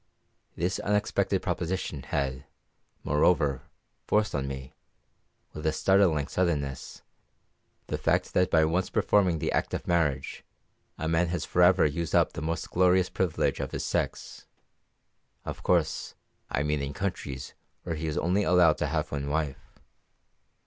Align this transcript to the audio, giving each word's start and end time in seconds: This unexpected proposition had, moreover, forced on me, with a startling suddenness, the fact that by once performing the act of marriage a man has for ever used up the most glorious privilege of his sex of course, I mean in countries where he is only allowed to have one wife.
This 0.55 0.79
unexpected 0.79 1.43
proposition 1.43 2.01
had, 2.01 2.45
moreover, 3.03 3.61
forced 4.07 4.33
on 4.33 4.47
me, 4.47 4.73
with 5.53 5.63
a 5.67 5.71
startling 5.71 6.25
suddenness, 6.25 7.03
the 7.85 7.99
fact 7.99 8.33
that 8.33 8.49
by 8.49 8.65
once 8.65 8.89
performing 8.89 9.37
the 9.37 9.51
act 9.51 9.75
of 9.75 9.85
marriage 9.85 10.43
a 10.97 11.07
man 11.07 11.27
has 11.27 11.45
for 11.45 11.61
ever 11.61 11.85
used 11.85 12.15
up 12.15 12.33
the 12.33 12.41
most 12.41 12.71
glorious 12.71 13.11
privilege 13.11 13.59
of 13.59 13.73
his 13.73 13.85
sex 13.85 14.47
of 15.45 15.61
course, 15.61 16.15
I 16.49 16.63
mean 16.63 16.81
in 16.81 16.93
countries 16.93 17.53
where 17.83 17.93
he 17.93 18.07
is 18.07 18.17
only 18.17 18.41
allowed 18.41 18.79
to 18.79 18.87
have 18.87 19.11
one 19.11 19.29
wife. 19.29 19.77